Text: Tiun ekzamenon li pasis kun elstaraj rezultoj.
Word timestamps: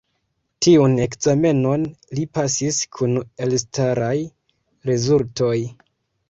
Tiun 0.67 0.93
ekzamenon 1.05 1.83
li 2.19 2.23
pasis 2.37 2.79
kun 2.97 3.13
elstaraj 3.47 4.15
rezultoj. 4.93 5.55